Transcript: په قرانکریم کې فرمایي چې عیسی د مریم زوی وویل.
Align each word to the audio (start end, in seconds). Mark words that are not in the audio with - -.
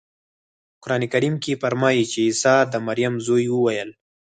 په 0.75 0.79
قرانکریم 0.83 1.35
کې 1.43 1.59
فرمایي 1.61 2.03
چې 2.11 2.19
عیسی 2.27 2.57
د 2.71 2.75
مریم 2.87 3.13
زوی 3.25 3.45
وویل. 3.51 3.89